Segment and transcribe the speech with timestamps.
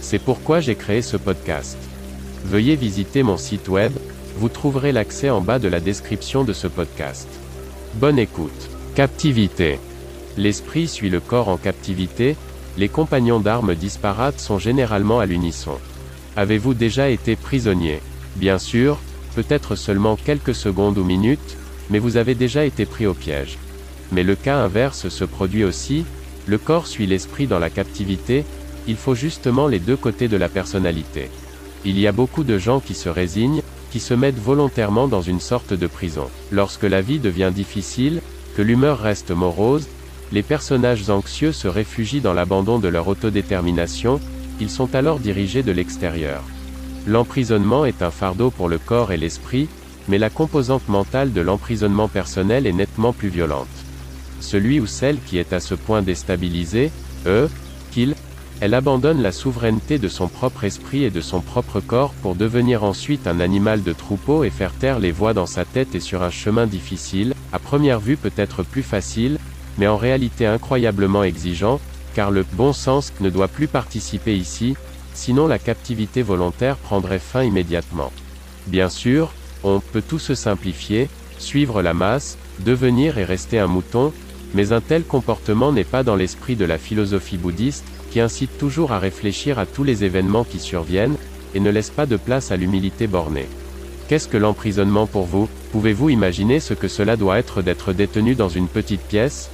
[0.00, 1.76] C'est pourquoi j'ai créé ce podcast.
[2.44, 3.92] Veuillez visiter mon site web,
[4.36, 7.28] vous trouverez l'accès en bas de la description de ce podcast.
[7.94, 8.70] Bonne écoute.
[8.94, 9.78] Captivité.
[10.36, 12.36] L'esprit suit le corps en captivité,
[12.76, 15.78] les compagnons d'armes disparates sont généralement à l'unisson.
[16.36, 18.00] Avez-vous déjà été prisonnier?
[18.36, 18.98] Bien sûr,
[19.34, 21.56] peut-être seulement quelques secondes ou minutes,
[21.90, 23.58] mais vous avez déjà été pris au piège.
[24.12, 26.04] Mais le cas inverse se produit aussi,
[26.46, 28.44] le corps suit l'esprit dans la captivité,
[28.88, 31.30] il faut justement les deux côtés de la personnalité.
[31.84, 35.40] Il y a beaucoup de gens qui se résignent, qui se mettent volontairement dans une
[35.40, 36.28] sorte de prison.
[36.50, 38.20] Lorsque la vie devient difficile,
[38.56, 39.88] que l'humeur reste morose,
[40.32, 44.20] les personnages anxieux se réfugient dans l'abandon de leur autodétermination,
[44.60, 46.42] ils sont alors dirigés de l'extérieur.
[47.06, 49.68] L'emprisonnement est un fardeau pour le corps et l'esprit,
[50.08, 53.68] mais la composante mentale de l'emprisonnement personnel est nettement plus violente.
[54.40, 56.90] Celui ou celle qui est à ce point déstabilisé,
[57.26, 57.48] eux,
[57.92, 58.14] qu'il,
[58.60, 62.82] elle abandonne la souveraineté de son propre esprit et de son propre corps pour devenir
[62.82, 66.22] ensuite un animal de troupeau et faire taire les voix dans sa tête et sur
[66.22, 69.38] un chemin difficile, à première vue peut-être plus facile,
[69.78, 71.80] mais en réalité incroyablement exigeant,
[72.14, 74.76] car le bon sens ne doit plus participer ici,
[75.14, 78.12] sinon la captivité volontaire prendrait fin immédiatement.
[78.66, 79.32] Bien sûr,
[79.62, 81.08] on peut tout se simplifier,
[81.38, 84.12] suivre la masse, devenir et rester un mouton,
[84.54, 88.92] mais un tel comportement n'est pas dans l'esprit de la philosophie bouddhiste, qui incite toujours
[88.92, 91.16] à réfléchir à tous les événements qui surviennent,
[91.54, 93.48] et ne laisse pas de place à l'humilité bornée.
[94.08, 95.48] Qu'est-ce que l'emprisonnement pour vous?
[95.72, 99.50] Pouvez-vous imaginer ce que cela doit être d'être détenu dans une petite pièce?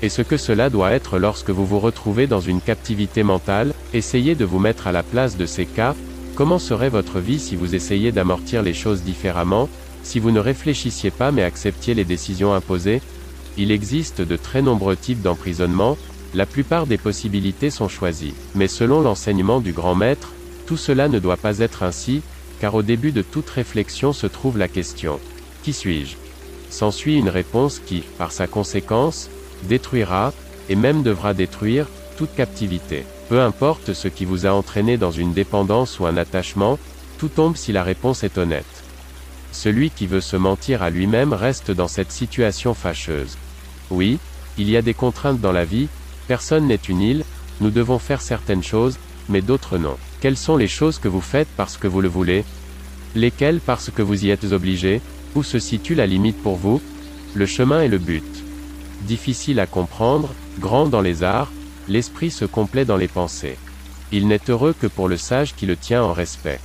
[0.00, 4.34] Et ce que cela doit être lorsque vous vous retrouvez dans une captivité mentale Essayez
[4.34, 5.94] de vous mettre à la place de ces cas,
[6.34, 9.68] comment serait votre vie si vous essayiez d'amortir les choses différemment,
[10.02, 13.02] si vous ne réfléchissiez pas mais acceptiez les décisions imposées?
[13.56, 15.96] Il existe de très nombreux types d'emprisonnement,
[16.34, 18.34] la plupart des possibilités sont choisies.
[18.54, 20.32] Mais selon l'enseignement du grand maître,
[20.66, 22.22] tout cela ne doit pas être ainsi,
[22.60, 25.18] car au début de toute réflexion se trouve la question.
[25.62, 26.16] Qui suis-je?
[26.70, 29.28] S'ensuit une réponse qui, par sa conséquence,
[29.64, 30.32] détruira,
[30.68, 31.86] et même devra détruire,
[32.16, 33.04] toute captivité.
[33.28, 36.78] Peu importe ce qui vous a entraîné dans une dépendance ou un attachement,
[37.18, 38.81] tout tombe si la réponse est honnête.
[39.52, 43.36] Celui qui veut se mentir à lui-même reste dans cette situation fâcheuse.
[43.90, 44.18] Oui,
[44.58, 45.88] il y a des contraintes dans la vie,
[46.26, 47.24] personne n'est une île,
[47.60, 48.98] nous devons faire certaines choses,
[49.28, 49.96] mais d'autres non.
[50.20, 52.44] Quelles sont les choses que vous faites parce que vous le voulez?
[53.14, 55.00] Lesquelles parce que vous y êtes obligé?
[55.34, 56.80] Où se situe la limite pour vous?
[57.34, 58.24] Le chemin est le but.
[59.02, 60.30] Difficile à comprendre,
[60.60, 61.50] grand dans les arts,
[61.88, 63.58] l'esprit se complaît dans les pensées.
[64.12, 66.60] Il n'est heureux que pour le sage qui le tient en respect.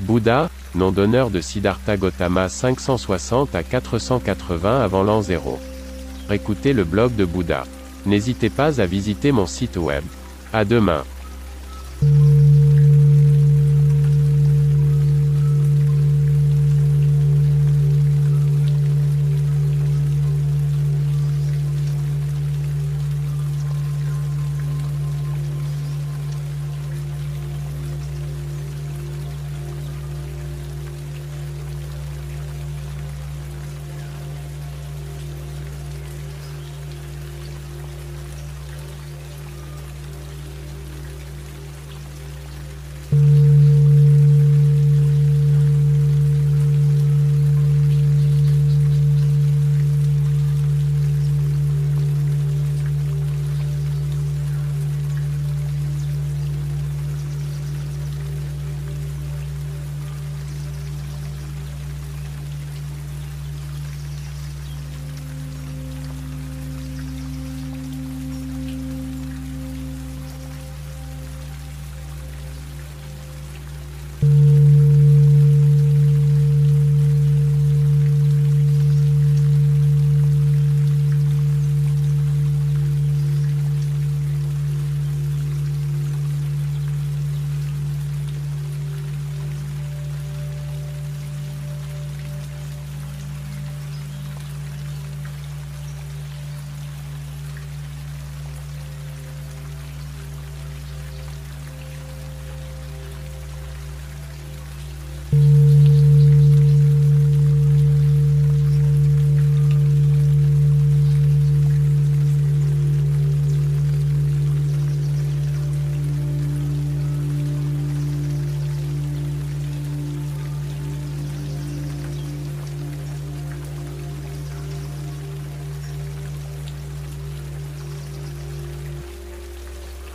[0.00, 5.58] Bouddha, nom d'honneur de Siddhartha Gautama 560 à 480 avant l'an 0.
[6.30, 7.64] Écoutez le blog de Bouddha.
[8.06, 10.04] N'hésitez pas à visiter mon site web.
[10.52, 11.04] À demain.